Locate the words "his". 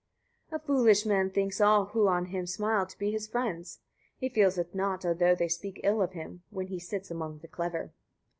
3.11-3.27